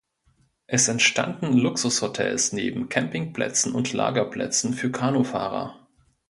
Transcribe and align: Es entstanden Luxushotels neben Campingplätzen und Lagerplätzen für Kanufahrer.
Es 0.65 0.87
entstanden 0.87 1.57
Luxushotels 1.59 2.53
neben 2.53 2.89
Campingplätzen 2.89 3.75
und 3.75 3.93
Lagerplätzen 3.93 4.73
für 4.73 4.91
Kanufahrer. 4.91 5.77